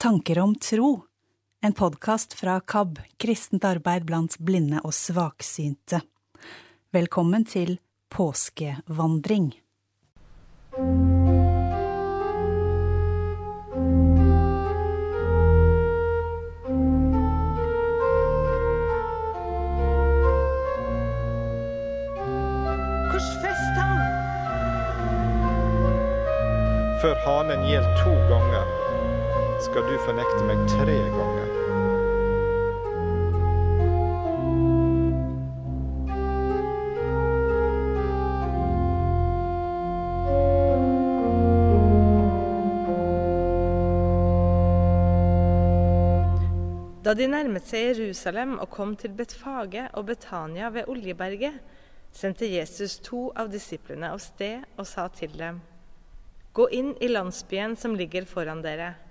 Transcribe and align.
Tanker 0.00 0.38
om 0.38 0.54
tro, 0.54 1.00
en 1.60 1.72
podkast 1.72 2.32
fra 2.32 2.60
KAB, 2.60 2.98
kristent 3.16 3.64
arbeid 3.64 4.04
blant 4.06 4.36
blinde 4.38 4.78
og 4.86 4.92
svaksynte. 4.94 5.98
Velkommen 6.94 7.42
til 7.42 7.80
påskevandring. 8.14 9.48
Korsfest 23.10 23.82
ham! 23.82 23.98
Før 27.02 27.18
hanen 27.26 27.66
gjelder 27.66 28.04
to 28.04 28.14
ganger, 28.30 28.87
skal 29.62 29.82
du 29.82 29.94
fornekte 30.06 30.44
meg 30.46 30.60
tre 30.70 30.94
ganger. 31.14 31.48
Da 47.08 47.14
de 47.16 47.24
nærmet 47.24 47.64
seg 47.64 47.94
Jerusalem 47.94 48.58
og 48.60 48.68
kom 48.68 48.90
til 49.00 49.14
Betfage 49.16 49.86
og 49.96 50.10
Betania 50.10 50.68
ved 50.74 50.90
Oljeberget, 50.92 51.56
sendte 52.12 52.50
Jesus 52.50 52.98
to 53.00 53.30
av 53.32 53.48
disiplene 53.48 54.12
av 54.12 54.20
sted 54.20 54.66
og 54.76 54.84
sa 54.86 55.08
til 55.08 55.32
dem.: 55.38 55.62
Gå 56.52 56.68
inn 56.68 56.94
i 57.00 57.08
landsbyen 57.08 57.76
som 57.80 57.96
ligger 57.96 58.28
foran 58.28 58.60
dere. 58.60 59.07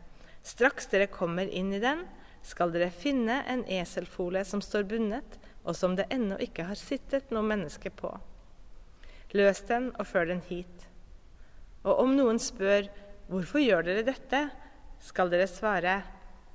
Straks 0.47 0.87
dere 0.93 1.09
kommer 1.11 1.49
inn 1.51 1.73
i 1.75 1.81
den, 1.83 2.05
skal 2.45 2.71
dere 2.71 2.87
finne 2.93 3.41
en 3.51 3.65
eselfole 3.67 4.45
som 4.47 4.61
står 4.63 4.85
bundet, 4.87 5.37
og 5.67 5.75
som 5.75 5.97
det 5.97 6.07
ennå 6.13 6.37
ikke 6.39 6.69
har 6.69 6.79
sittet 6.79 7.33
noe 7.35 7.43
menneske 7.43 7.91
på. 7.91 8.13
Løs 9.35 9.59
den 9.67 9.89
og 9.97 10.07
før 10.07 10.29
den 10.29 10.43
hit. 10.47 10.85
Og 11.83 11.99
om 12.05 12.15
noen 12.15 12.39
spør 12.39 12.87
hvorfor 13.27 13.59
gjør 13.59 13.83
dere 13.89 14.05
dette, 14.07 14.45
skal 15.03 15.33
dere 15.33 15.49
svare 15.51 15.97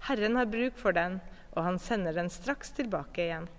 Herren 0.08 0.38
har 0.40 0.48
bruk 0.50 0.80
for 0.80 0.96
den, 0.96 1.20
og 1.52 1.66
han 1.66 1.77
sender 1.78 2.16
den 2.16 2.32
straks 2.32 2.72
tilbake 2.74 3.27
igjen. 3.27 3.50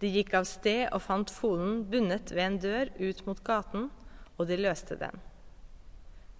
De 0.00 0.08
gikk 0.10 0.32
av 0.40 0.48
sted 0.48 0.88
og 0.88 1.04
fant 1.04 1.30
folen 1.30 1.84
bundet 1.92 2.32
ved 2.32 2.46
en 2.48 2.58
dør 2.64 2.90
ut 2.96 3.22
mot 3.28 3.44
gaten, 3.44 3.86
og 4.34 4.48
de 4.48 4.58
løste 4.58 4.96
den. 4.98 5.20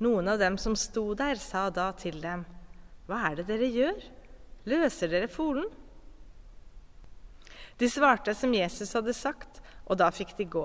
Noen 0.02 0.28
av 0.28 0.38
dem 0.38 0.58
som 0.58 0.74
sto 0.76 1.12
der, 1.14 1.38
sa 1.38 1.68
da 1.70 1.92
til 1.94 2.18
dem, 2.22 2.44
Hva 3.06 3.20
er 3.30 3.38
det 3.38 3.46
dere 3.52 3.68
gjør? 3.70 4.00
Løser 4.66 5.12
dere 5.12 5.28
folen? 5.28 5.68
De 7.78 7.90
svarte 7.90 8.34
som 8.34 8.54
Jesus 8.54 8.94
hadde 8.94 9.14
sagt, 9.14 9.60
og 9.84 9.98
da 10.00 10.08
fikk 10.14 10.34
de 10.38 10.46
gå. 10.50 10.64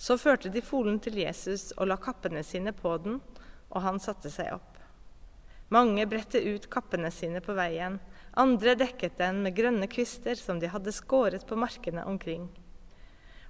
Så 0.00 0.16
førte 0.16 0.48
de 0.48 0.62
folen 0.64 1.00
til 1.02 1.18
Jesus 1.20 1.70
og 1.76 1.90
la 1.90 1.98
kappene 2.00 2.42
sine 2.46 2.72
på 2.72 2.94
den, 3.04 3.18
og 3.68 3.84
han 3.84 4.00
satte 4.00 4.32
seg 4.32 4.54
opp. 4.54 4.78
Mange 5.70 6.06
bredte 6.10 6.40
ut 6.40 6.66
kappene 6.72 7.12
sine 7.14 7.42
på 7.44 7.54
veien, 7.54 8.00
andre 8.40 8.74
dekket 8.78 9.18
den 9.20 9.42
med 9.44 9.54
grønne 9.54 9.86
kvister 9.90 10.38
som 10.38 10.58
de 10.62 10.70
hadde 10.70 10.94
skåret 10.94 11.46
på 11.46 11.58
markene 11.58 12.06
omkring. 12.08 12.48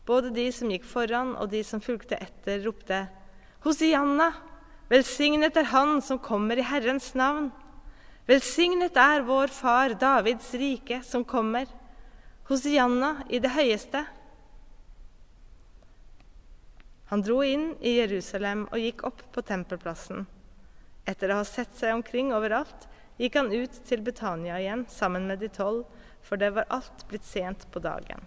Både 0.07 0.33
de 0.35 0.49
som 0.53 0.71
gikk 0.73 0.85
foran 0.89 1.37
og 1.39 1.53
de 1.53 1.63
som 1.65 1.83
fulgte 1.85 2.19
etter, 2.19 2.65
ropte 2.67 3.05
Hosianna! 3.65 4.50
Velsignet 4.91 5.55
er 5.55 5.69
Han 5.71 6.01
som 6.03 6.19
kommer 6.19 6.59
i 6.59 6.67
Herrens 6.67 7.13
navn! 7.15 7.53
Velsignet 8.27 8.97
er 8.99 9.23
vår 9.23 9.53
far 9.55 9.95
Davids 9.95 10.49
rike 10.59 10.99
som 11.07 11.23
kommer! 11.25 11.71
Hosianna 12.51 13.13
i 13.31 13.39
det 13.39 13.53
høyeste! 13.55 14.03
Han 17.13 17.23
dro 17.23 17.39
inn 17.47 17.77
i 17.79 17.97
Jerusalem 18.01 18.67
og 18.73 18.83
gikk 18.83 19.07
opp 19.07 19.23
på 19.31 19.47
tempelplassen. 19.47 20.27
Etter 21.07 21.31
å 21.31 21.39
ha 21.39 21.47
sett 21.47 21.79
seg 21.79 21.95
omkring 21.95 22.35
overalt 22.35 22.91
gikk 23.23 23.39
han 23.39 23.55
ut 23.55 23.81
til 23.87 24.03
Betania 24.03 24.59
igjen 24.59 24.87
sammen 24.91 25.31
med 25.31 25.39
de 25.43 25.51
tolv, 25.55 25.87
for 26.23 26.35
det 26.39 26.51
var 26.59 26.67
alt 26.67 27.07
blitt 27.11 27.27
sent 27.31 27.67
på 27.71 27.83
dagen. 27.83 28.27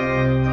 Hosianna, 0.00 0.49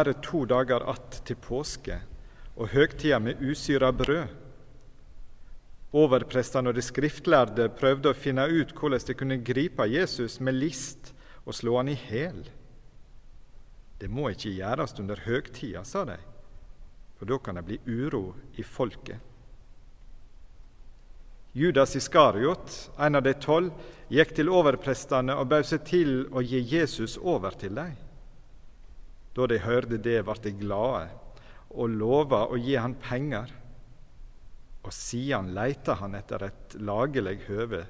bare 0.00 0.14
to 0.14 0.44
dager 0.44 0.80
att 0.80 1.24
til 1.24 1.36
påske 1.36 1.98
og 2.56 2.68
høgtida 2.72 3.18
med 3.20 3.40
usyra 3.40 3.92
brød. 3.92 4.28
Overprestene 5.92 6.70
og 6.70 6.76
de 6.78 6.84
skriftlærde 6.84 7.68
prøvde 7.76 8.12
å 8.12 8.16
finne 8.16 8.46
ut 8.48 8.72
hvordan 8.72 9.04
de 9.06 9.14
kunne 9.18 9.40
gripe 9.44 9.84
Jesus 9.90 10.38
med 10.40 10.56
list 10.56 11.12
og 11.44 11.54
slå 11.54 11.76
han 11.76 11.92
i 11.92 11.98
hæl. 11.98 12.44
Det 14.00 14.08
må 14.08 14.30
ikke 14.30 14.54
gjøres 14.56 14.96
under 15.02 15.20
høgtida, 15.26 15.84
sa 15.84 16.06
de, 16.08 16.16
for 17.18 17.28
da 17.28 17.38
kan 17.38 17.58
det 17.58 17.66
bli 17.66 17.80
uro 17.86 18.34
i 18.56 18.64
folket. 18.64 19.18
Judas 21.52 21.96
Iskariot, 21.96 22.92
en 22.96 23.18
av 23.18 23.26
de 23.26 23.34
tolv, 23.34 23.74
gikk 24.08 24.36
til 24.38 24.48
overprestene 24.48 25.34
og 25.36 25.50
bød 25.50 25.66
seg 25.66 25.82
til 25.84 26.14
å 26.32 26.40
gi 26.40 26.62
Jesus 26.62 27.18
over 27.18 27.58
til 27.58 27.74
dem. 27.76 27.98
Da 29.36 29.46
de 29.46 29.60
hørte 29.62 29.98
det, 30.02 30.20
ble 30.26 30.36
de 30.42 30.52
glade 30.58 31.08
og 31.70 31.92
lova 31.94 32.46
å 32.50 32.58
gi 32.58 32.74
han 32.78 32.96
penger. 32.98 33.52
Og 34.80 34.92
siden 34.94 35.52
leita 35.54 35.98
han 36.00 36.16
etter 36.18 36.48
et 36.48 36.76
lagelig 36.80 37.36
høve 37.46 37.84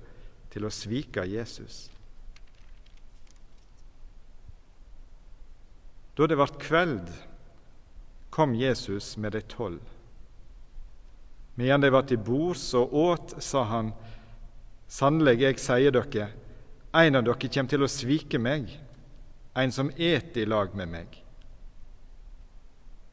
til 0.51 0.67
å 0.67 0.75
svike 0.75 1.25
Jesus. 1.31 1.87
Da 6.19 6.27
det 6.29 6.37
ble 6.37 6.51
kveld, 6.61 7.09
kom 8.31 8.53
Jesus 8.55 9.15
med 9.17 9.33
de 9.35 9.41
tolv. 9.49 9.81
Medan 11.57 11.83
de 11.83 11.91
var 11.93 12.07
til 12.09 12.21
bords 12.23 12.69
og 12.79 12.93
åt, 12.95 13.35
sa 13.43 13.65
han, 13.71 13.95
Sannelig, 14.91 15.37
jeg 15.39 15.59
sier 15.63 15.95
dere, 15.95 16.33
en 16.99 17.19
av 17.21 17.23
dere 17.23 17.39
kommer 17.47 17.71
til 17.71 17.87
å 17.87 17.91
svike 17.91 18.41
meg, 18.43 18.73
en 19.55 19.71
som 19.71 19.93
et 19.95 20.35
i 20.35 20.47
lag 20.49 20.75
med 20.75 20.91
meg. 20.91 21.20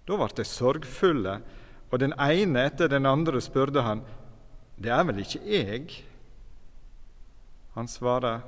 Da 0.08 0.16
ble 0.16 0.30
de 0.38 0.46
sorgfulle, 0.48 1.40
og 1.92 2.00
den 2.00 2.14
ene 2.20 2.68
etter 2.68 2.92
den 2.92 3.06
andre 3.06 3.42
spurte 3.44 3.84
han, 3.84 4.04
Det 4.78 4.92
er 4.94 5.04
vel 5.04 5.20
ikke 5.24 5.42
jeg? 5.44 6.04
Han 7.76 7.88
svarer, 7.88 8.42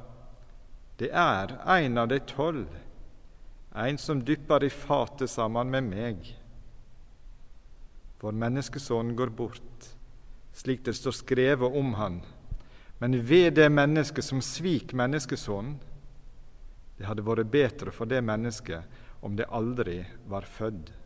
Det 0.99 1.09
er 1.11 1.55
en 1.65 1.97
av 1.97 2.07
de 2.07 2.19
tolv, 2.19 2.67
en 3.75 3.97
som 3.97 4.21
dypper 4.25 4.63
i 4.63 4.69
fatet 4.69 5.29
sammen 5.29 5.69
med 5.69 5.83
meg. 5.83 6.35
For 8.19 8.35
menneskesonen 8.35 9.15
går 9.15 9.29
bort, 9.29 9.89
slik 10.53 10.83
det 10.85 10.95
står 10.97 11.15
skrevet 11.15 11.75
om 11.75 11.93
han. 11.93 12.21
Men 12.99 13.15
ved 13.23 13.55
det 13.55 13.69
mennesket 13.71 14.25
som 14.25 14.41
svik 14.43 14.91
menneskesonen, 14.93 15.77
det 16.97 17.07
hadde 17.07 17.23
vært 17.23 17.47
bedre 17.51 17.93
for 17.95 18.09
det 18.11 18.19
mennesket 18.19 19.23
om 19.23 19.37
det 19.39 19.47
aldri 19.55 20.01
var 20.27 20.43
født. 20.43 20.98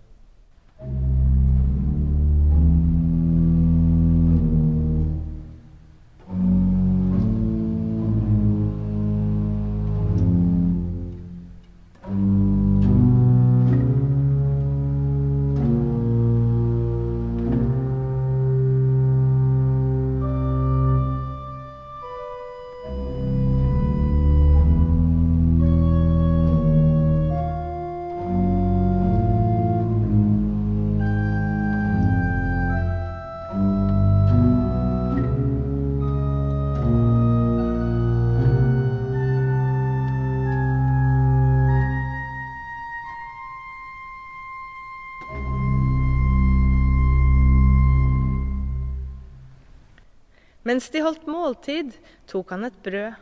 Mens 50.64 50.88
de 50.90 51.02
holdt 51.04 51.26
måltid, 51.28 51.92
tok 52.30 52.54
han 52.56 52.64
et 52.70 52.76
brød, 52.86 53.18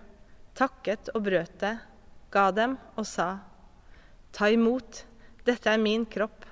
takket 0.57 1.09
og 1.15 1.23
brøt 1.25 1.55
det, 1.63 1.73
ga 2.33 2.51
dem 2.53 2.75
og 2.93 3.07
sa, 3.09 3.31
Ta 4.31 4.47
imot, 4.47 5.01
dette 5.43 5.67
er 5.67 5.81
min 5.81 6.05
kropp. 6.07 6.45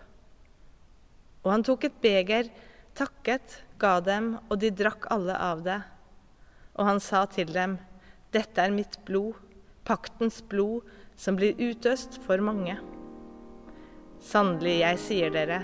Og 1.45 1.53
han 1.53 1.63
tok 1.63 1.85
et 1.87 2.01
beger, 2.03 2.49
takket, 2.97 3.61
ga 3.79 3.99
dem, 4.03 4.33
og 4.49 4.59
de 4.59 4.73
drakk 4.75 5.07
alle 5.13 5.37
av 5.39 5.61
det. 5.63 5.77
Og 6.75 6.89
han 6.89 6.99
sa 6.99 7.23
til 7.31 7.53
dem, 7.55 7.77
Dette 8.33 8.61
er 8.61 8.73
mitt 8.73 8.99
blod, 9.07 9.37
paktens 9.87 10.41
blod, 10.45 10.83
som 11.15 11.37
blir 11.39 11.55
utøst 11.57 12.19
for 12.25 12.41
mange. 12.43 12.75
Sannelig, 14.19 14.75
jeg 14.81 14.99
sier 15.05 15.33
dere, 15.33 15.63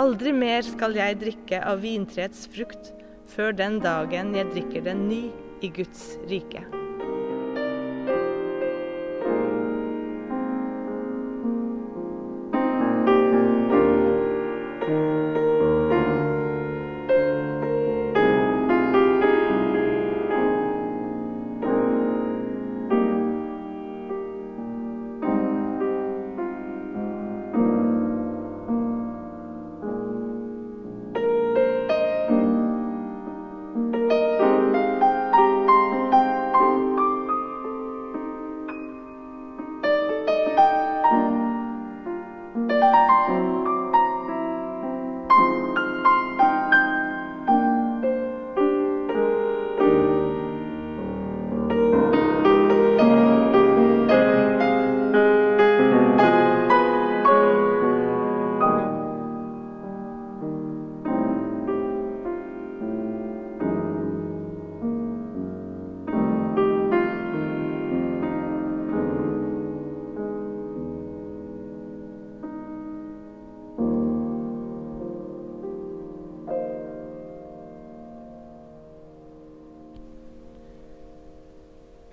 aldri 0.00 0.32
mer 0.32 0.64
skal 0.64 0.96
jeg 0.96 1.20
drikke 1.20 1.60
av 1.60 1.84
vintreets 1.84 2.48
frukt 2.50 2.94
før 3.30 3.52
den 3.56 3.80
dagen 3.84 4.34
jeg 4.36 4.50
drikker 4.54 4.86
den 4.90 5.08
ny 5.08 5.24
i 5.62 5.72
Guds 5.74 6.16
rike. 6.30 6.81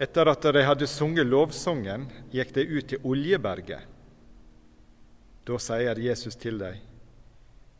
Etter 0.10 0.26
at 0.26 0.42
de 0.42 0.62
hadde 0.66 0.88
sunget 0.90 1.28
lovsangen, 1.30 2.08
gikk 2.34 2.50
de 2.56 2.64
ut 2.66 2.88
til 2.90 3.04
Oljeberget. 3.06 3.84
Da 5.46 5.58
sier 5.62 6.00
Jesus 6.02 6.34
til 6.34 6.58
dem, 6.58 6.80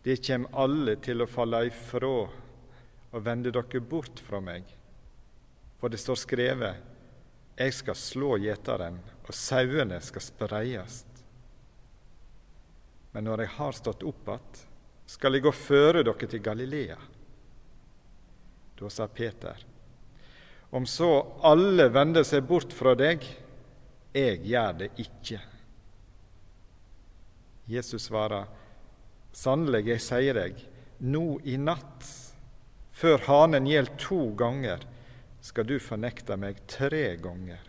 det 0.06 0.20
kommer 0.28 0.60
alle 0.62 0.94
til 1.02 1.26
å 1.26 1.28
falle 1.28 1.64
ifra 1.72 2.12
og 2.30 3.24
vende 3.26 3.50
dere 3.50 3.82
bort 3.82 4.22
fra 4.22 4.38
meg. 4.46 4.70
For 5.82 5.90
det 5.90 5.98
står 6.04 6.20
skrevet, 6.22 6.84
jeg 7.58 7.74
skal 7.80 7.98
slå 7.98 8.38
gjeteren, 8.46 9.02
og 9.26 9.34
sauene 9.34 9.98
skal 9.98 10.28
spreies. 10.28 11.00
Men 13.18 13.26
når 13.26 13.48
jeg 13.48 13.56
har 13.58 13.74
stått 13.82 14.06
opp 14.06 14.30
att, 14.30 14.62
skal 15.10 15.34
jeg 15.34 15.48
gå 15.50 15.56
føre 15.66 16.06
dere 16.06 16.30
til 16.30 16.46
Galilea. 16.46 17.02
Da 18.78 18.94
sa 18.94 19.10
Peter, 19.10 19.66
om 20.70 20.86
så 20.86 21.12
alle 21.42 21.90
vender 21.90 22.26
seg 22.28 22.46
bort 22.50 22.74
fra 22.76 22.94
deg, 22.98 23.24
jeg 24.14 24.42
gjør 24.46 24.76
det 24.84 24.90
ikke. 25.02 25.40
Jesus 27.70 28.08
svarer, 28.10 28.50
sannelig, 29.34 29.86
jeg 29.94 30.04
sier 30.04 30.38
deg, 30.38 30.62
nå 31.06 31.40
i 31.46 31.58
natt, 31.62 32.06
før 32.90 33.22
hanen 33.30 33.70
gjelder 33.70 33.98
to 34.02 34.22
ganger, 34.38 34.86
skal 35.42 35.66
du 35.70 35.78
fornekte 35.82 36.36
meg 36.38 36.64
tre 36.70 37.16
ganger. 37.22 37.62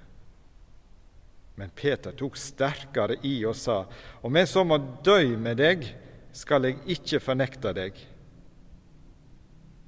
Men 1.61 1.73
Peter 1.76 2.16
tok 2.16 2.38
sterkere 2.40 3.19
i 3.28 3.37
og 3.45 3.57
sa, 3.61 3.83
om 4.25 4.37
jeg 4.40 4.49
så 4.49 4.64
må 4.64 4.80
dø 5.04 5.21
med 5.37 5.61
deg, 5.61 5.85
skal 6.33 6.64
jeg 6.66 6.80
ikke 6.97 7.21
fornekte 7.23 7.75
deg. 7.76 7.99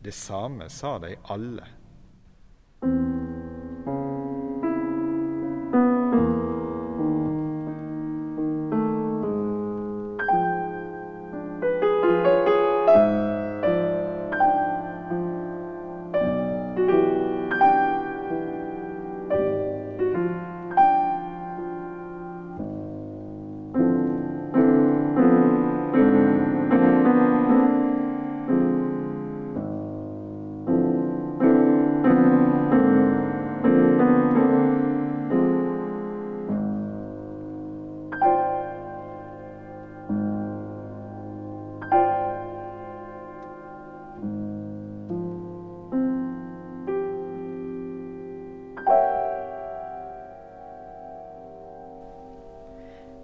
Det 0.02 0.12
samme 0.14 0.69
sa 0.73 0.99
de 1.00 1.14
alle. 1.33 1.64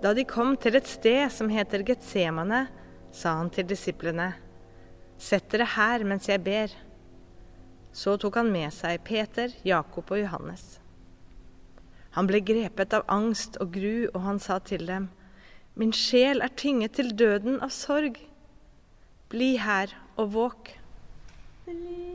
Da 0.09 0.15
de 0.17 0.23
kom 0.25 0.55
til 0.57 0.73
et 0.79 0.87
sted 0.89 1.27
som 1.29 1.51
heter 1.53 1.83
Getsemane, 1.85 2.63
sa 3.13 3.35
han 3.43 3.51
til 3.53 3.67
disiplene, 3.69 4.31
Sett 5.21 5.51
dere 5.53 5.67
her 5.69 6.01
mens 6.09 6.31
jeg 6.31 6.41
ber. 6.47 6.73
Så 7.93 8.15
tok 8.17 8.39
han 8.41 8.49
med 8.49 8.73
seg 8.73 9.03
Peter, 9.05 9.53
Jakob 9.69 10.09
og 10.09 10.23
Johannes. 10.23 10.79
Han 12.17 12.31
ble 12.31 12.41
grepet 12.41 12.97
av 12.97 13.05
angst 13.13 13.61
og 13.61 13.77
gru, 13.77 14.09
og 14.15 14.21
han 14.25 14.41
sa 14.41 14.57
til 14.65 14.89
dem, 14.89 15.11
Min 15.77 15.93
sjel 15.93 16.41
er 16.41 16.57
tynget 16.57 16.97
til 16.97 17.13
døden 17.13 17.61
av 17.61 17.69
sorg. 17.69 18.17
Bli 19.29 19.59
her 19.61 19.93
og 20.17 20.33
våk. 20.39 20.73
Bli 21.69 22.08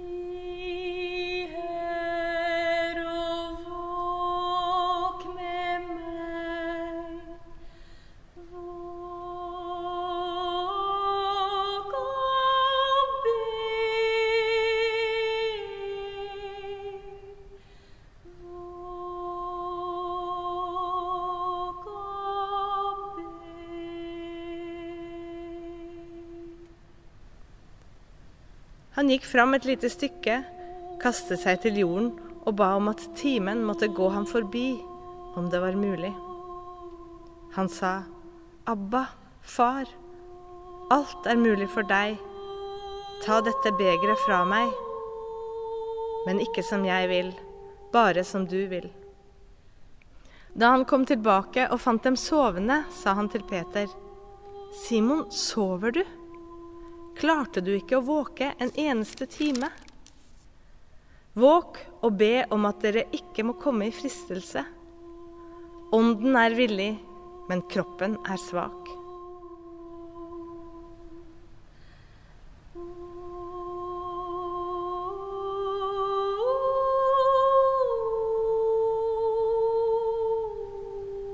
gikk 29.13 29.25
fram 29.29 29.53
et 29.53 29.65
lite 29.67 29.89
stykke, 29.91 30.41
kastet 31.01 31.41
seg 31.43 31.61
til 31.63 31.77
jorden 31.83 32.13
og 32.43 32.57
ba 32.59 32.73
om 32.77 32.89
at 32.91 33.03
timen 33.19 33.63
måtte 33.65 33.91
gå 33.93 34.09
ham 34.11 34.25
forbi, 34.27 34.75
om 35.37 35.49
det 35.49 35.61
var 35.61 35.77
mulig. 35.77 36.11
Han 37.55 37.69
sa, 37.69 38.03
Abba, 38.65 39.05
far, 39.41 39.89
alt 40.91 41.27
er 41.29 41.39
mulig 41.39 41.69
for 41.71 41.85
deg. 41.87 42.17
Ta 43.23 43.39
dette 43.45 43.73
begeret 43.77 44.19
fra 44.25 44.41
meg. 44.47 44.71
Men 46.27 46.41
ikke 46.43 46.63
som 46.65 46.85
jeg 46.87 47.09
vil, 47.11 47.31
bare 47.93 48.23
som 48.27 48.47
du 48.47 48.61
vil. 48.71 48.89
Da 50.53 50.73
han 50.73 50.85
kom 50.85 51.05
tilbake 51.09 51.67
og 51.71 51.81
fant 51.81 52.03
dem 52.05 52.17
sovende, 52.19 52.83
sa 52.93 53.15
han 53.17 53.29
til 53.29 53.45
Peter, 53.49 53.87
Simon, 54.83 55.25
sover 55.31 55.93
du? 55.93 56.03
Klarte 57.17 57.61
du 57.61 57.71
ikke 57.75 57.99
å 57.99 58.05
våke 58.05 58.53
en 58.59 58.71
eneste 58.79 59.27
time? 59.29 59.69
Våk 61.33 61.79
og 62.01 62.17
be 62.17 62.43
om 62.53 62.65
at 62.69 62.81
dere 62.83 63.07
ikke 63.13 63.45
må 63.47 63.55
komme 63.61 63.87
i 63.89 63.93
fristelse. 63.95 64.65
Ånden 65.93 66.35
er 66.37 66.57
villig, 66.57 66.91
men 67.49 67.63
kroppen 67.69 68.17
er 68.25 68.41
svak. 68.41 68.91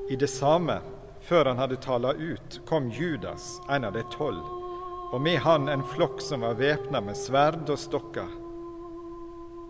I 0.09 0.15
det 0.15 0.27
samme, 0.27 0.79
før 1.21 1.45
han 1.45 1.59
hadde 1.61 1.75
tala 1.83 2.15
ut, 2.17 2.61
kom 2.65 2.89
Judas, 2.91 3.59
en 3.69 3.85
av 3.85 3.93
de 3.93 4.01
tolv, 4.11 4.58
og 5.09 5.21
med 5.21 5.39
han 5.41 5.69
en 5.69 5.83
flokk 5.83 6.21
som 6.21 6.43
var 6.45 6.57
væpna 6.59 7.01
med 7.01 7.17
sverd 7.17 7.69
og 7.69 7.79
stokker. 7.81 8.29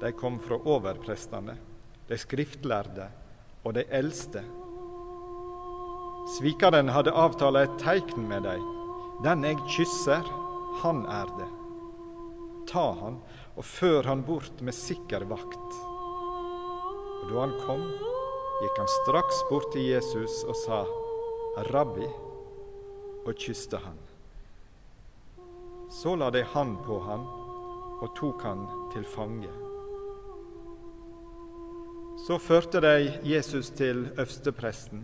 De 0.01 0.11
kom 0.11 0.39
fra 0.43 0.57
overprestene, 0.59 1.55
de 2.07 2.17
skriftlærde 2.19 3.07
og 3.63 3.75
de 3.77 3.85
eldste. 3.95 4.43
Svikeren 6.35 6.91
hadde 6.91 7.15
avtala 7.15 7.63
et 7.65 7.79
teikn 7.81 8.27
med 8.27 8.43
dem. 8.47 8.65
Den 9.23 9.43
jeg 9.47 9.59
kysser, 9.75 10.27
han 10.83 11.05
er 11.11 11.31
det. 11.39 11.47
Ta 12.69 12.85
han 12.99 13.17
og 13.55 13.65
før 13.65 14.07
han 14.07 14.23
bort 14.27 14.61
med 14.63 14.75
sikker 14.75 15.25
vakt. 15.31 15.79
Og 17.19 17.31
da 17.31 17.41
han 17.41 17.55
kom, 17.63 17.87
gikk 18.59 18.79
han 18.79 18.91
straks 19.01 19.41
bort 19.49 19.71
til 19.73 19.87
Jesus 19.89 20.43
og 20.47 20.55
sa, 20.65 20.83
'Rabbi', 21.59 22.13
og 23.25 23.35
kysste 23.35 23.77
han. 23.77 24.08
Så 25.89 26.15
la 26.15 26.29
de 26.31 26.43
hand 26.43 26.77
på 26.85 26.99
han 27.01 27.23
og 27.99 28.11
tok 28.15 28.43
han 28.45 28.61
til 28.93 29.05
fange. 29.09 29.49
Så 32.27 32.37
førte 32.37 32.81
de 32.83 32.93
Jesus 33.25 33.71
til 33.73 34.03
øverstepresten, 34.11 35.01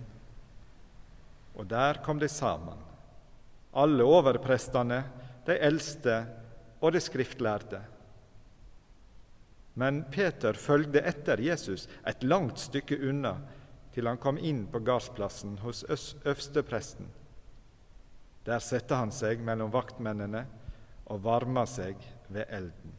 og 1.55 1.65
der 1.71 2.01
kom 2.05 2.19
de 2.19 2.29
sammen, 2.29 2.77
alle 3.73 4.05
overprestene, 4.05 4.99
de 5.47 5.55
eldste 5.57 6.19
og 6.81 6.93
de 6.93 7.01
skriftlærde. 7.01 7.79
Men 9.75 10.03
Peter 10.11 10.53
følgde 10.53 11.01
etter 11.01 11.41
Jesus 11.41 11.87
et 12.07 12.23
langt 12.23 12.59
stykke 12.61 12.99
unna, 13.09 13.39
til 13.95 14.07
han 14.07 14.19
kom 14.21 14.37
inn 14.37 14.65
på 14.71 14.83
gardsplassen 14.85 15.57
hos 15.63 15.81
øverstepresten. 15.89 17.09
Der 18.45 18.61
satte 18.61 18.99
han 18.99 19.11
seg 19.15 19.41
mellom 19.41 19.71
vaktmennene 19.73 20.43
og 21.05 21.23
varma 21.25 21.65
seg 21.69 21.99
ved 22.27 22.45
elden. 22.49 22.93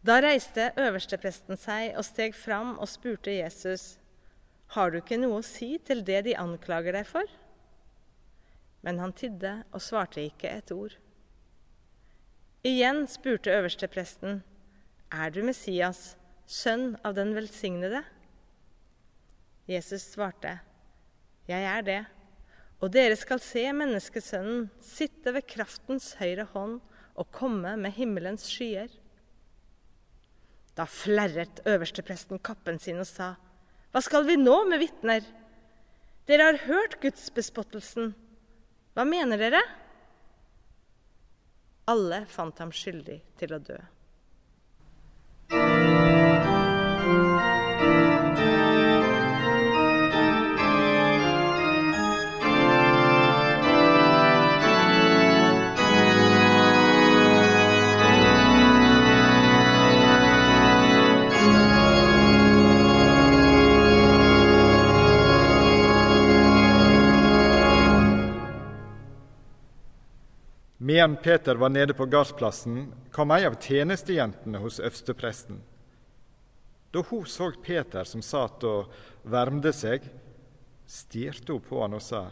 Da 0.00 0.16
reiste 0.24 0.70
øverstepresten 0.80 1.58
seg 1.60 1.96
og 1.98 2.06
steg 2.06 2.34
fram 2.36 2.76
og 2.78 2.88
spurte 2.88 3.34
Jesus, 3.36 3.98
Har 4.70 4.90
du 4.90 5.00
ikke 5.00 5.18
noe 5.18 5.40
å 5.40 5.46
si 5.46 5.78
til 5.84 6.04
det 6.06 6.22
de 6.24 6.36
anklager 6.38 6.94
deg 6.94 7.06
for? 7.06 7.26
Men 8.86 8.98
han 9.02 9.12
tidde 9.12 9.64
og 9.74 9.82
svarte 9.82 10.22
ikke 10.24 10.48
et 10.48 10.72
ord. 10.72 10.94
Igjen 12.64 13.06
spurte 13.08 13.52
øverstepresten, 13.52 14.42
Er 15.12 15.30
du 15.30 15.42
Messias, 15.42 16.16
sønn 16.46 16.96
av 17.04 17.14
den 17.14 17.34
velsignede? 17.34 18.04
Jesus 19.68 20.02
svarte, 20.14 20.60
Jeg 21.46 21.62
er 21.62 21.82
det, 21.82 22.04
og 22.80 22.92
dere 22.92 23.16
skal 23.16 23.40
se 23.44 23.66
menneskesønnen 23.72 24.70
sitte 24.80 25.34
ved 25.34 25.46
kraftens 25.50 26.14
høyre 26.20 26.46
hånd 26.54 26.80
og 27.20 27.28
komme 27.34 27.74
med 27.76 27.94
himmelens 27.98 28.46
skyer. 28.48 28.88
Da 30.78 30.86
flerret 30.88 31.60
øverstepresten 31.68 32.40
kappen 32.40 32.80
sin 32.80 33.02
og 33.02 33.08
sa, 33.08 33.34
Hva 33.90 34.00
skal 34.04 34.24
vi 34.24 34.38
nå 34.38 34.56
med 34.70 34.80
vitner? 34.80 35.24
Dere 36.30 36.46
har 36.46 36.60
hørt 36.64 37.00
gudsbespottelsen. 37.02 38.12
Hva 38.94 39.04
mener 39.04 39.40
dere? 39.40 39.60
Alle 41.90 42.22
fant 42.30 42.58
ham 42.62 42.70
skyldig 42.70 43.18
til 43.40 43.56
å 43.56 43.58
dø. 43.58 43.78
Medan 70.90 71.16
Peter 71.16 71.54
var 71.54 71.68
nede 71.68 71.94
på 71.94 72.06
gardsplassen, 72.06 72.94
kom 73.12 73.30
ei 73.30 73.44
av 73.46 73.54
tjenestejentene 73.62 74.58
hos 74.58 74.80
øverstepresten. 74.82 75.60
Da 76.90 77.04
hun 77.06 77.28
så 77.30 77.52
Peter 77.62 78.02
som 78.04 78.24
satt 78.26 78.66
og 78.66 78.90
varmde 79.22 79.70
seg, 79.70 80.08
stirte 80.90 81.54
hun 81.54 81.62
på 81.62 81.78
han 81.84 81.94
og 81.94 82.02
sa, 82.02 82.24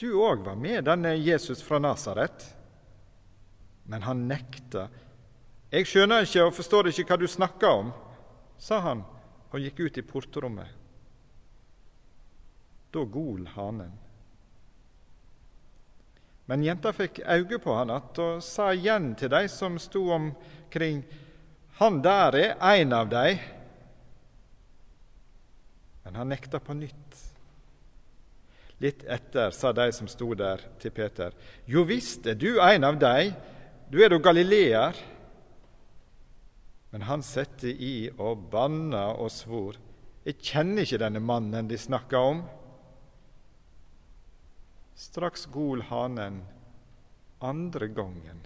Du 0.00 0.08
òg 0.16 0.46
var 0.48 0.56
med 0.56 0.88
denne 0.88 1.12
Jesus 1.18 1.60
fra 1.60 1.76
Nasaret? 1.84 2.56
Men 3.84 4.08
han 4.08 4.24
nekta. 4.24 4.88
Jeg 5.68 5.92
skjønner 5.92 6.24
ikke 6.24 6.48
og 6.48 6.56
forstår 6.56 6.88
ikke 6.88 7.10
hva 7.10 7.20
du 7.20 7.28
snakker 7.28 7.80
om, 7.84 7.96
sa 8.56 8.80
han 8.80 9.04
og 9.50 9.60
gikk 9.60 9.84
ut 9.90 10.00
i 10.00 10.08
portrommet. 10.08 10.72
Da 12.96 13.04
gol 13.04 13.44
hanen. 13.58 13.92
Men 16.50 16.64
jenta 16.66 16.90
fikk 16.90 17.20
øye 17.22 17.60
på 17.62 17.74
han 17.78 17.90
att 17.94 18.18
og 18.18 18.42
sa 18.42 18.72
igjen 18.74 19.12
til 19.14 19.30
de 19.30 19.46
som 19.48 19.78
sto 19.78 20.08
omkring, 20.10 21.04
han 21.78 22.00
der 22.02 22.34
er 22.34 22.56
en 22.80 22.92
av 22.92 23.08
de. 23.08 23.38
Men 26.04 26.14
han 26.18 26.28
nekta 26.28 26.58
på 26.58 26.74
nytt. 26.74 27.20
Litt 28.82 29.04
etter 29.04 29.54
sa 29.54 29.70
de 29.72 29.92
som 29.92 30.08
sto 30.08 30.34
der, 30.34 30.58
til 30.80 30.90
Peter, 30.90 31.30
jo 31.66 31.84
visst 31.86 32.26
er 32.26 32.34
du 32.34 32.58
en 32.58 32.84
av 32.84 32.98
de, 32.98 33.30
du 33.92 34.02
er 34.02 34.10
jo 34.10 34.18
galileer. 34.18 34.96
Men 36.90 37.06
han 37.06 37.22
sette 37.22 37.70
i 37.70 38.10
og 38.18 38.48
banna 38.50 39.12
og 39.12 39.30
svor, 39.30 39.78
jeg 40.24 40.42
kjenner 40.42 40.82
ikke 40.82 40.98
denne 40.98 41.22
mannen 41.22 41.68
de 41.68 41.78
snakker 41.78 42.18
om. 42.18 42.42
Straks 45.00 45.46
gol 45.46 45.80
hanen 45.88 46.42
andre 47.38 47.86
gangen. 47.88 48.42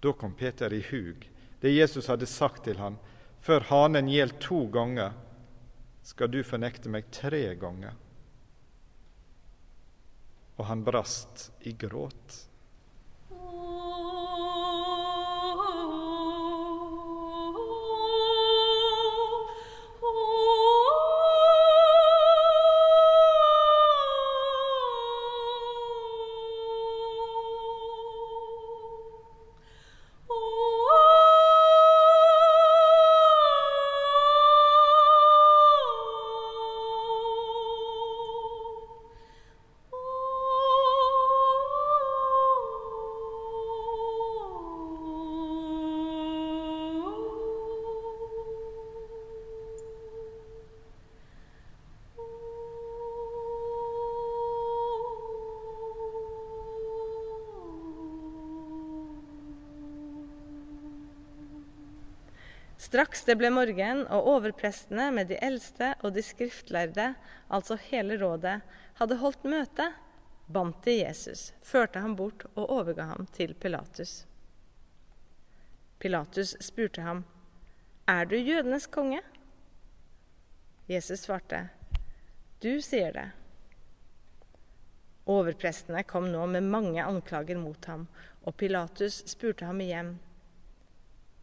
Da 0.00 0.12
kom 0.12 0.34
Peter 0.36 0.72
i 0.72 0.82
hug 0.90 1.24
det 1.60 1.72
Jesus 1.72 2.06
hadde 2.06 2.26
sagt 2.28 2.66
til 2.68 2.76
ham. 2.78 2.98
Før 3.40 3.64
hanen 3.70 4.10
gjeld 4.12 4.36
to 4.44 4.66
ganger, 4.74 5.14
skal 6.04 6.30
du 6.30 6.42
fornekte 6.44 6.92
meg 6.92 7.08
tre 7.14 7.54
ganger. 7.56 7.96
Og 10.58 10.68
han 10.68 10.84
brast 10.84 11.48
i 11.64 11.72
gråt. 11.72 12.36
Straks 62.88 63.24
det 63.28 63.34
ble 63.36 63.50
morgen, 63.52 64.06
og 64.08 64.26
overprestene 64.32 65.10
med 65.12 65.28
de 65.28 65.36
eldste 65.44 65.90
og 66.00 66.14
de 66.16 66.22
skriftlærde, 66.24 67.10
altså 67.52 67.76
hele 67.90 68.14
rådet, 68.16 68.62
hadde 68.96 69.18
holdt 69.20 69.42
møte, 69.44 69.90
bandt 70.48 70.86
de 70.86 70.94
Jesus, 71.02 71.50
førte 71.60 72.00
ham 72.00 72.14
bort 72.16 72.46
og 72.54 72.70
overga 72.78 73.10
ham 73.10 73.26
til 73.36 73.52
Pilatus. 73.60 74.22
Pilatus 76.00 76.54
spurte 76.64 77.04
ham, 77.04 77.20
Er 78.08 78.24
du 78.24 78.38
jødenes 78.38 78.86
konge? 78.86 79.20
Jesus 80.88 81.26
svarte, 81.26 81.68
Du 82.64 82.80
sier 82.80 83.12
det. 83.12 83.26
Overprestene 85.28 86.06
kom 86.08 86.32
nå 86.32 86.46
med 86.56 86.72
mange 86.72 87.04
anklager 87.04 87.60
mot 87.60 87.84
ham, 87.84 88.08
og 88.48 88.56
Pilatus 88.56 89.20
spurte 89.28 89.68
ham 89.68 89.84
igjen, 89.84 90.16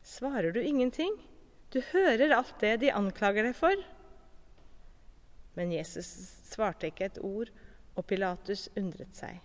Svarer 0.01 0.49
du 0.51 0.63
ingenting? 0.65 1.13
Du 1.75 1.82
hører 1.91 2.32
alt 2.32 2.55
det 2.62 2.77
de 2.86 2.94
anklager 2.96 3.44
deg 3.44 3.55
for. 3.58 3.75
Men 5.60 5.74
Jesus 5.75 6.08
svarte 6.48 6.88
ikke 6.88 7.10
et 7.10 7.20
ord, 7.20 7.51
og 7.96 8.05
Pilatus 8.08 8.70
undret 8.79 9.12
seg. 9.15 9.41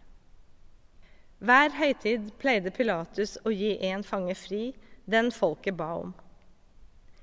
Hver 1.43 1.75
høytid 1.75 2.29
pleide 2.39 2.71
Pilatus 2.75 3.35
å 3.43 3.51
gi 3.51 3.73
en 3.89 4.05
fange 4.07 4.37
fri, 4.39 4.71
den 5.11 5.33
folket 5.35 5.75
ba 5.79 5.89
om. 6.05 6.13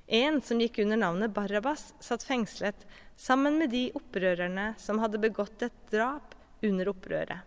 En 0.08 0.40
som 0.44 0.60
gikk 0.60 0.82
under 0.84 1.00
navnet 1.00 1.32
Barabas, 1.36 1.94
satt 2.04 2.24
fengslet 2.24 2.84
sammen 3.16 3.56
med 3.60 3.72
de 3.72 3.86
opprørerne 3.96 4.74
som 4.80 5.00
hadde 5.00 5.20
begått 5.24 5.64
et 5.64 5.82
drap 5.92 6.36
under 6.64 6.92
opprøret. 6.92 7.44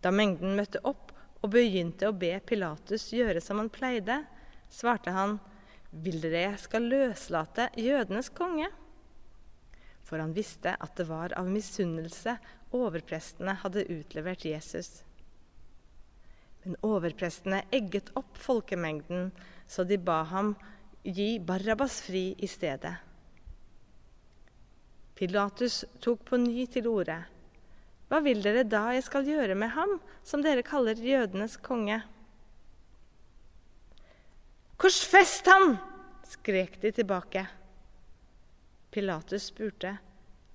Da 0.00 0.12
mengden 0.12 0.56
møtte 0.56 0.80
opp 0.88 1.12
og 1.40 1.52
begynte 1.52 2.08
å 2.08 2.16
be 2.16 2.32
Pilatus 2.48 3.10
gjøre 3.12 3.44
som 3.44 3.60
han 3.60 3.72
pleide, 3.72 4.22
svarte 4.72 5.12
han, 5.16 5.36
Vil 5.90 6.20
dere 6.22 6.44
jeg 6.44 6.62
skal 6.62 6.86
løslate 6.86 7.66
jødenes 7.80 8.30
konge? 8.30 8.68
For 10.06 10.22
han 10.22 10.34
visste 10.34 10.76
at 10.78 10.94
det 10.98 11.06
var 11.10 11.34
av 11.38 11.50
misunnelse 11.50 12.36
overprestene 12.74 13.56
hadde 13.62 13.86
utlevert 13.90 14.46
Jesus. 14.46 15.02
Men 16.62 16.76
overprestene 16.86 17.64
egget 17.74 18.12
opp 18.18 18.38
folkemengden, 18.38 19.30
så 19.66 19.82
de 19.86 19.98
ba 19.98 20.22
ham 20.30 20.54
gi 21.02 21.38
Barabas 21.42 22.00
fri 22.04 22.30
i 22.38 22.48
stedet. 22.50 22.94
Pilatus 25.18 25.82
tok 26.00 26.22
på 26.30 26.38
ny 26.40 26.64
til 26.70 26.86
orde. 26.88 27.18
Hva 28.10 28.22
vil 28.24 28.40
dere 28.42 28.64
da 28.66 28.88
jeg 28.94 29.04
skal 29.06 29.26
gjøre 29.28 29.56
med 29.58 29.72
ham, 29.74 29.98
som 30.26 30.42
dere 30.42 30.64
kaller 30.66 30.98
jødenes 30.98 31.58
konge? 31.62 32.00
Korsfest 34.80 35.46
han! 35.46 35.76
skrek 36.24 36.80
de 36.80 36.92
tilbake. 36.92 37.42
Pilatus 38.90 39.50
spurte, 39.50 39.90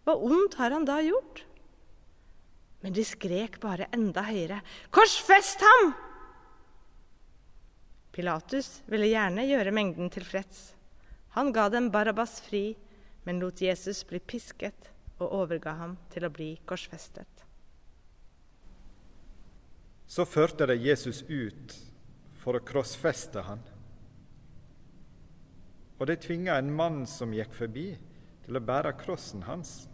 hva 0.02 0.16
ondt 0.18 0.56
har 0.58 0.74
han 0.74 0.88
da 0.88 0.96
gjort? 1.06 1.44
Men 2.82 2.96
de 2.96 3.04
skrek 3.06 3.60
bare 3.62 3.86
enda 3.94 4.24
høyere, 4.26 4.64
korsfest 4.90 5.62
ham! 5.62 5.94
Pilatus 8.18 8.80
ville 8.90 9.12
gjerne 9.12 9.46
gjøre 9.46 9.76
mengden 9.76 10.10
tilfreds. 10.10 10.72
Han 11.38 11.54
ga 11.54 11.68
dem 11.70 11.92
Barabas 11.94 12.40
fri, 12.48 12.72
men 13.30 13.44
lot 13.44 13.62
Jesus 13.62 14.02
bli 14.10 14.24
pisket 14.24 14.90
og 15.20 15.38
overga 15.44 15.76
ham 15.84 15.96
til 16.10 16.26
å 16.26 16.34
bli 16.34 16.56
korsfestet. 16.66 17.46
Så 20.08 20.26
førte 20.26 20.66
de 20.66 20.82
Jesus 20.82 21.22
ut 21.30 21.78
for 22.42 22.58
å 22.58 22.66
krossfeste 22.66 23.46
han. 23.46 23.62
Og 26.00 26.08
de 26.08 26.16
tvinga 26.20 26.58
en 26.60 26.74
mann 26.76 27.06
som 27.08 27.34
gikk 27.34 27.54
forbi, 27.56 27.90
til 28.46 28.60
å 28.60 28.62
bære 28.62 28.92
krossen 29.00 29.46
hans. 29.48 29.88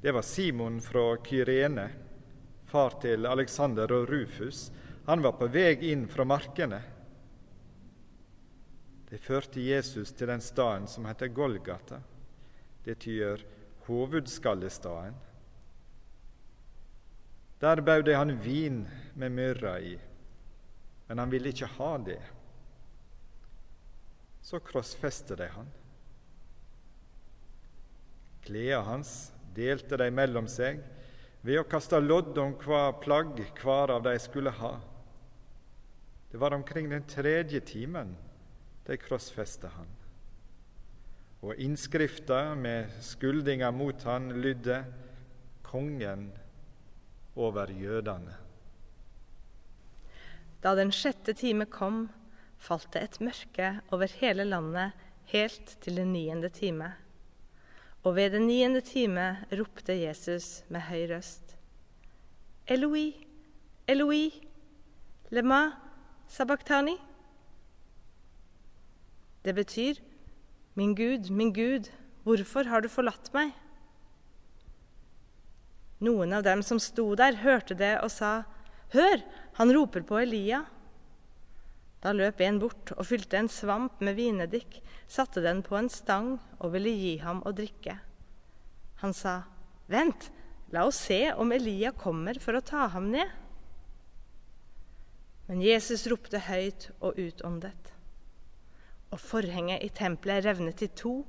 Det 0.00 0.14
var 0.16 0.24
Simon 0.24 0.78
fra 0.80 1.18
Kyrene, 1.20 1.88
far 2.70 2.96
til 3.02 3.26
Alexander 3.28 3.90
og 3.92 4.08
Rufus. 4.08 4.70
Han 5.06 5.20
var 5.20 5.34
på 5.36 5.50
vei 5.52 5.74
inn 5.90 6.06
fra 6.08 6.24
markene. 6.24 6.80
De 9.10 9.18
førte 9.18 9.60
Jesus 9.60 10.14
til 10.14 10.30
den 10.30 10.40
staden 10.40 10.86
som 10.88 11.08
heter 11.10 11.32
Golgata. 11.34 11.98
Det 12.84 12.94
tyder 13.02 13.42
hovedskallestaden. 13.88 15.18
Der 17.60 17.82
bød 17.84 18.06
de 18.06 18.14
han 18.16 18.38
vin 18.40 18.84
med 19.14 19.34
myrra 19.36 19.74
i, 19.80 19.98
men 21.08 21.18
han 21.18 21.30
ville 21.30 21.50
ikke 21.52 21.68
ha 21.76 21.96
det. 22.06 22.22
Så 24.42 24.60
krossfeste 24.60 25.36
de 25.36 25.48
han. 25.48 25.68
Kleda 28.44 28.80
hans 28.86 29.32
delte 29.54 29.98
de 30.00 30.08
mellom 30.10 30.48
seg 30.48 30.80
ved 31.44 31.60
å 31.60 31.68
kaste 31.68 32.00
lodd 32.00 32.36
om 32.40 32.54
hva 32.64 32.90
plagg 33.00 33.38
hver 33.60 33.94
av 33.96 34.04
de 34.04 34.16
skulle 34.20 34.52
ha. 34.60 34.74
Det 36.30 36.38
var 36.38 36.54
omkring 36.54 36.88
den 36.90 37.06
tredje 37.08 37.60
timen 37.60 38.14
de 38.86 38.96
krossfesta 39.00 39.70
han. 39.74 39.88
Og 41.40 41.56
innskrifta 41.56 42.54
med 42.54 42.92
skuldinga 43.02 43.70
mot 43.72 44.02
han 44.04 44.28
lydde 44.42 44.84
'Kongen 45.62 46.32
over 47.36 47.66
jødene'. 47.66 48.36
Da 50.62 50.74
den 50.74 50.90
sjette 50.92 51.32
time 51.32 51.64
kom, 51.66 52.10
falt 52.60 52.90
det 52.94 53.02
et 53.02 53.20
mørke 53.24 53.70
over 53.90 54.10
hele 54.20 54.44
landet 54.44 54.92
helt 55.32 55.76
til 55.82 55.96
den 56.00 56.12
niende 56.12 56.50
time. 56.52 56.92
Og 58.04 58.16
ved 58.16 58.34
den 58.36 58.46
niende 58.48 58.80
time 58.84 59.44
ropte 59.52 59.96
Jesus 59.96 60.62
med 60.68 60.84
høy 60.88 61.06
røst. 61.10 61.56
Eloi, 62.70 63.12
Eloi, 63.88 64.30
lema 65.30 65.72
sabachthani. 66.28 66.96
Det 69.44 69.54
betyr, 69.56 70.00
min 70.74 70.94
Gud, 70.94 71.30
min 71.30 71.52
Gud, 71.52 71.90
hvorfor 72.24 72.68
har 72.68 72.84
du 72.84 72.88
forlatt 72.92 73.32
meg? 73.34 73.52
Noen 76.00 76.32
av 76.32 76.44
dem 76.44 76.62
som 76.64 76.80
sto 76.80 77.10
der, 77.16 77.40
hørte 77.42 77.76
det 77.76 77.96
og 78.00 78.12
sa, 78.12 78.42
Hør, 78.94 79.20
han 79.58 79.72
roper 79.74 80.02
på 80.06 80.18
Elia. 80.18 80.64
Da 82.00 82.12
løp 82.16 82.40
en 82.40 82.58
bort 82.62 82.94
og 82.96 83.04
fylte 83.04 83.36
en 83.36 83.50
svamp 83.52 84.00
med 84.04 84.16
vinedikk, 84.16 84.78
satte 85.10 85.42
den 85.44 85.60
på 85.66 85.76
en 85.76 85.90
stang 85.92 86.38
og 86.58 86.72
ville 86.72 86.92
gi 86.96 87.16
ham 87.20 87.42
å 87.44 87.52
drikke. 87.52 87.98
Han 89.02 89.12
sa, 89.16 89.42
Vent, 89.90 90.30
la 90.72 90.86
oss 90.88 91.00
se 91.08 91.32
om 91.32 91.52
Elia 91.52 91.92
kommer 91.92 92.38
for 92.40 92.56
å 92.56 92.64
ta 92.64 92.86
ham 92.94 93.10
ned. 93.12 93.28
Men 95.50 95.64
Jesus 95.64 96.06
ropte 96.06 96.38
høyt 96.46 96.92
og 97.02 97.18
utåndet, 97.18 97.92
og 99.10 99.18
forhenget 99.18 99.82
i 99.82 99.90
tempelet 99.90 100.44
revnet 100.46 100.84
i 100.86 100.88
to, 100.94 101.24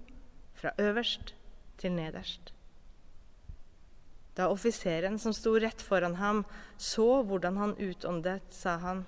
fra 0.54 0.76
øverst 0.78 1.34
til 1.82 1.96
nederst. 1.96 2.52
Da 4.38 4.52
offiseren 4.54 5.18
som 5.20 5.34
sto 5.36 5.56
rett 5.60 5.82
foran 5.82 6.20
ham, 6.22 6.44
så 6.78 7.24
hvordan 7.26 7.58
han 7.58 7.74
utåndet, 7.82 8.54
sa 8.54 8.78
han, 8.84 9.04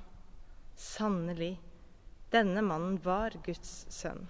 sannelig, 0.76 1.58
denne 2.34 2.64
mannen 2.66 2.98
var 3.06 3.36
Guds 3.46 3.86
sønn. 3.94 4.28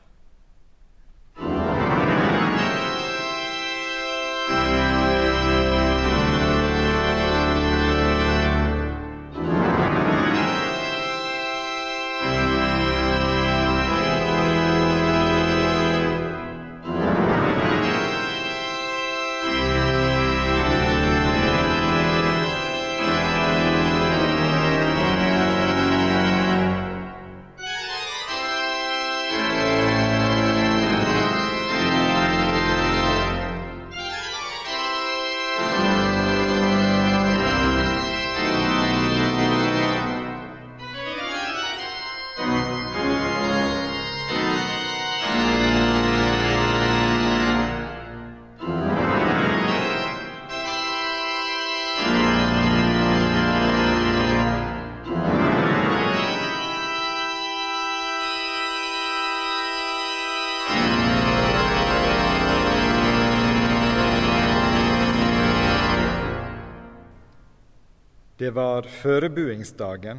Det 68.43 68.49
var 68.51 68.84
førebuingsdagen, 68.84 70.17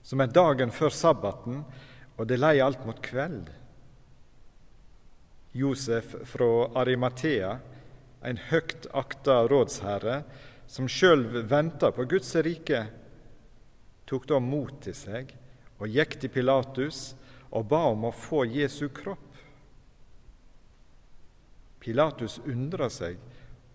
som 0.00 0.22
er 0.24 0.30
dagen 0.32 0.70
før 0.72 0.94
sabbaten, 0.96 1.58
og 2.16 2.28
det 2.30 2.38
lei 2.40 2.54
alt 2.64 2.86
mot 2.88 2.96
kveld. 3.04 3.50
Josef 5.52 6.14
fra 6.30 6.46
Arimathea, 6.80 7.50
en 8.24 8.40
høgt 8.40 8.86
akta 8.96 9.42
rådsherre 9.52 10.22
som 10.64 10.88
sjøl 10.88 11.26
venta 11.50 11.90
på 11.92 12.06
Guds 12.08 12.32
rike, 12.46 12.80
tok 14.08 14.24
da 14.30 14.38
mot 14.40 14.72
til 14.86 14.96
seg 14.96 15.34
og 15.76 15.92
gikk 15.92 16.16
til 16.22 16.32
Pilatus 16.38 17.02
og 17.50 17.66
ba 17.74 17.82
om 17.90 18.06
å 18.08 18.14
få 18.16 18.46
Jesu 18.48 18.86
kropp. 18.88 19.42
Pilatus 21.84 22.38
undra 22.46 22.88
seg 22.88 23.20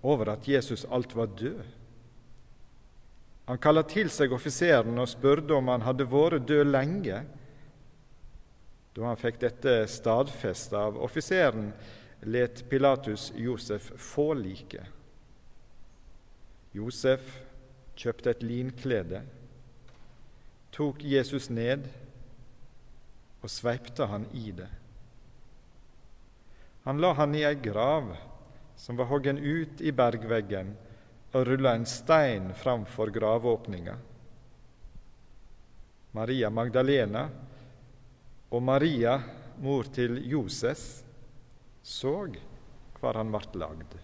over 0.01 0.33
at 0.33 0.49
Jesus 0.49 0.87
alt 0.89 1.13
var 1.13 1.29
død. 1.37 1.77
Han 3.51 3.59
kalla 3.59 3.81
til 3.83 4.07
seg 4.07 4.31
offiseren 4.31 4.95
og 5.01 5.09
spurte 5.11 5.57
om 5.57 5.67
han 5.67 5.83
hadde 5.83 6.05
vært 6.07 6.45
død 6.47 6.69
lenge. 6.69 7.17
Da 8.95 9.03
han 9.03 9.17
fikk 9.19 9.41
dette 9.41 9.73
stadfestet 9.91 10.77
av 10.79 10.95
offiseren, 11.03 11.73
let 12.31 12.61
Pilatus 12.71 13.25
Josef 13.35 13.89
få 13.99 14.29
liket. 14.39 14.87
Josef 16.71 17.25
kjøpte 17.99 18.31
et 18.31 18.45
linklede, 18.47 19.19
tok 20.71 21.03
Jesus 21.03 21.49
ned 21.51 21.89
og 23.41 23.51
sveipte 23.51 24.07
han 24.07 24.29
i 24.31 24.53
det. 24.55 24.69
Han 26.87 27.03
la 27.03 27.11
han 27.19 27.35
i 27.35 27.43
ei 27.43 27.59
grav 27.59 28.13
som 28.79 28.95
var 28.95 29.11
hoggen 29.11 29.43
ut 29.43 29.83
i 29.83 29.91
bergveggen, 29.91 30.71
og 31.31 31.45
rulla 31.47 31.75
en 31.75 31.85
stein 31.87 32.51
framfor 32.57 33.11
gravåpninga. 33.15 33.95
Maria 36.11 36.49
Magdalena 36.49 37.29
og 38.51 38.63
Maria, 38.63 39.15
mor 39.63 39.87
til 39.95 40.17
Joses, 40.27 41.03
så 41.83 42.15
hvor 42.99 43.15
han 43.17 43.31
vart 43.31 43.55
lagd. 43.55 43.95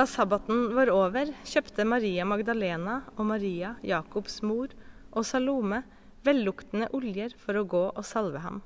Da 0.00 0.06
sabbaten 0.08 0.70
var 0.72 0.88
over, 0.96 1.28
kjøpte 1.44 1.84
Maria 1.84 2.24
Magdalena 2.24 2.94
og 3.18 3.26
Maria, 3.28 3.74
Jakobs 3.84 4.38
mor, 4.40 4.70
og 5.12 5.26
Salome 5.28 5.82
velluktende 6.24 6.86
oljer 6.96 7.34
for 7.36 7.58
å 7.60 7.66
gå 7.68 7.82
og 7.90 8.06
salve 8.08 8.40
ham. 8.40 8.62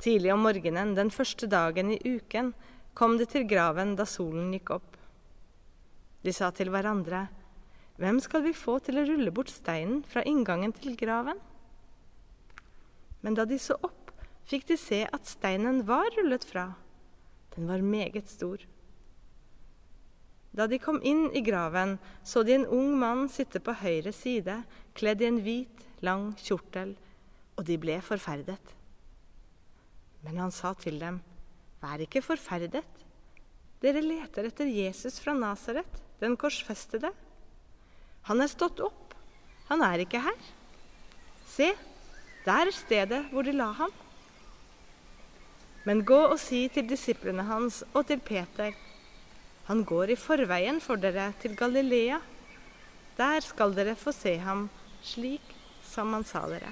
Tidlig 0.00 0.30
om 0.32 0.40
morgenen 0.46 0.94
den 0.96 1.10
første 1.12 1.44
dagen 1.52 1.90
i 1.92 1.98
uken 2.00 2.54
kom 2.96 3.18
de 3.20 3.26
til 3.28 3.44
graven 3.50 3.92
da 3.98 4.06
solen 4.08 4.54
gikk 4.56 4.72
opp. 4.78 4.94
De 6.24 6.32
sa 6.32 6.48
til 6.48 6.72
hverandre, 6.72 7.26
Hvem 8.00 8.20
skal 8.24 8.46
vi 8.46 8.54
få 8.56 8.78
til 8.86 9.02
å 9.02 9.04
rulle 9.10 9.34
bort 9.36 9.52
steinen 9.52 10.00
fra 10.08 10.22
inngangen 10.24 10.72
til 10.78 10.96
graven? 10.96 11.42
Men 13.20 13.36
da 13.36 13.44
de 13.44 13.60
så 13.60 13.76
opp, 13.82 14.14
fikk 14.48 14.64
de 14.72 14.80
se 14.80 15.02
at 15.04 15.28
steinen 15.28 15.82
var 15.84 16.08
rullet 16.16 16.48
fra. 16.48 16.70
Den 17.52 17.68
var 17.68 17.84
meget 17.84 18.32
stor. 18.32 18.64
Da 20.56 20.64
de 20.66 20.78
kom 20.80 21.02
inn 21.04 21.28
i 21.36 21.42
graven, 21.44 21.98
så 22.24 22.42
de 22.42 22.54
en 22.56 22.66
ung 22.72 22.94
mann 22.96 23.26
sitte 23.28 23.60
på 23.60 23.74
høyre 23.76 24.12
side, 24.16 24.62
kledd 24.96 25.20
i 25.20 25.28
en 25.28 25.42
hvit, 25.44 25.84
lang 26.00 26.30
kjortel, 26.40 26.94
og 27.56 27.66
de 27.68 27.76
ble 27.80 27.98
forferdet. 28.04 28.72
Men 30.24 30.40
han 30.40 30.54
sa 30.54 30.72
til 30.80 30.98
dem, 31.00 31.20
Vær 31.82 32.00
ikke 32.00 32.24
forferdet. 32.24 32.86
Dere 33.84 34.00
leter 34.00 34.48
etter 34.48 34.70
Jesus 34.72 35.20
fra 35.20 35.34
Nasaret, 35.36 36.00
den 36.22 36.38
korsfestede. 36.40 37.10
Han 38.26 38.40
er 38.40 38.50
stått 38.50 38.80
opp. 38.80 39.12
Han 39.68 39.84
er 39.84 40.02
ikke 40.02 40.22
her. 40.24 40.48
Se, 41.52 41.68
der 42.46 42.70
er 42.70 42.74
stedet 42.74 43.20
hvor 43.30 43.44
de 43.46 43.52
la 43.54 43.68
ham. 43.76 43.92
Men 45.86 46.02
gå 46.06 46.18
og 46.32 46.38
si 46.42 46.64
til 46.72 46.88
disiplene 46.90 47.44
hans 47.46 47.84
og 47.92 48.08
til 48.08 48.18
Peter, 48.24 48.72
han 49.66 49.82
går 49.84 50.12
i 50.14 50.18
forveien 50.18 50.80
for 50.82 51.00
dere 51.00 51.32
til 51.42 51.56
Galilea. 51.58 52.20
Der 53.18 53.40
skal 53.42 53.74
dere 53.74 53.96
få 53.98 54.12
se 54.14 54.36
ham, 54.38 54.68
slik 55.02 55.54
som 55.82 56.12
han 56.14 56.26
sa 56.26 56.44
dere. 56.50 56.70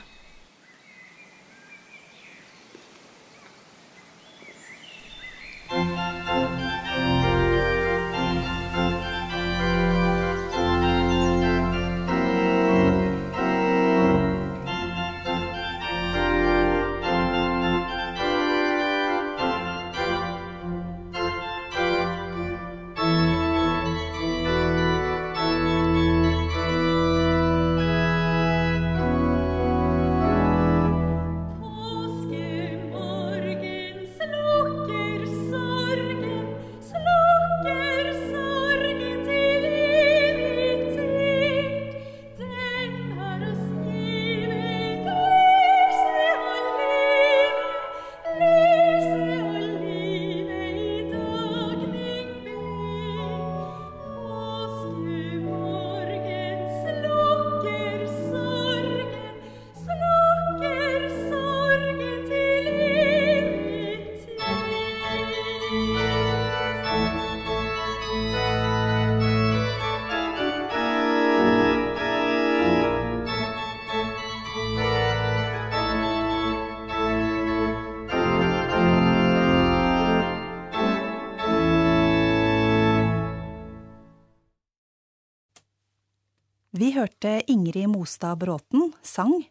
Hørte 87.25 87.51
Ingrid 87.53 87.89
Mostad 87.89 88.39
Bråten 88.39 88.93
sang. 89.03 89.49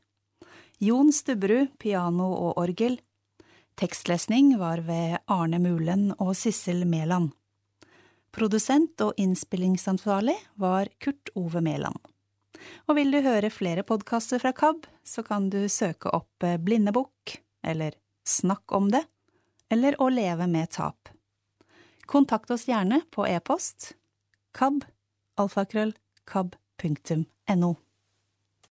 Jon 0.78 1.08
Stubberud 1.14 1.72
piano 1.82 2.28
og 2.30 2.60
orgel. 2.62 3.00
Tekstlesning 3.74 4.52
var 4.60 4.84
ved 4.86 5.16
Arne 5.26 5.58
Mulen 5.58 6.12
og 6.20 6.36
Sissel 6.38 6.86
Mæland. 6.86 7.32
Produsent 8.30 9.02
og 9.02 9.18
innspillingsansvarlig 9.18 10.36
var 10.54 10.92
Kurt 11.02 11.34
Ove 11.34 11.64
Mæland. 11.66 11.98
Og 12.86 13.00
vil 13.00 13.10
du 13.10 13.24
høre 13.26 13.50
flere 13.50 13.82
podkaster 13.82 14.44
fra 14.44 14.54
KAB, 14.54 14.86
så 15.02 15.26
kan 15.26 15.50
du 15.50 15.66
søke 15.66 16.14
opp 16.14 16.46
Blindebukk, 16.62 17.40
eller 17.66 17.98
Snakk 18.22 18.70
om 18.70 18.92
det, 18.94 19.02
eller 19.74 19.98
Å 19.98 20.12
leve 20.14 20.46
med 20.46 20.70
tap. 20.78 21.10
Kontakt 22.06 22.54
oss 22.54 22.70
gjerne 22.70 23.02
på 23.10 23.26
e-post 23.26 23.96
kab 24.54 24.86
alfakrøll 25.42 25.98
kab.no. 26.84 27.78